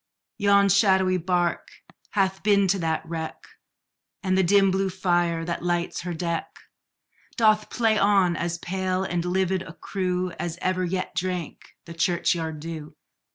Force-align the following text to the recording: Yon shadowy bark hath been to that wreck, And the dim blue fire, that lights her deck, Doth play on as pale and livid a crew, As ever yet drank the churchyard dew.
Yon 0.39 0.67
shadowy 0.67 1.17
bark 1.17 1.67
hath 2.13 2.41
been 2.41 2.67
to 2.69 2.79
that 2.79 3.07
wreck, 3.07 3.43
And 4.23 4.35
the 4.35 4.41
dim 4.41 4.71
blue 4.71 4.89
fire, 4.89 5.45
that 5.45 5.61
lights 5.61 6.01
her 6.01 6.13
deck, 6.15 6.47
Doth 7.37 7.69
play 7.69 7.99
on 7.99 8.35
as 8.35 8.57
pale 8.57 9.03
and 9.03 9.23
livid 9.23 9.61
a 9.61 9.73
crew, 9.73 10.31
As 10.39 10.57
ever 10.59 10.83
yet 10.83 11.13
drank 11.13 11.75
the 11.85 11.93
churchyard 11.93 12.59
dew. 12.59 12.95